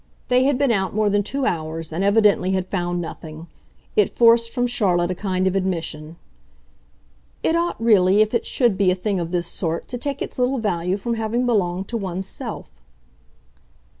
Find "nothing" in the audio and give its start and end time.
3.01-3.45